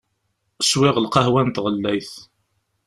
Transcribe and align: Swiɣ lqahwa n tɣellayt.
Swiɣ 0.69 0.95
lqahwa 1.05 1.41
n 1.43 1.49
tɣellayt. 1.49 2.13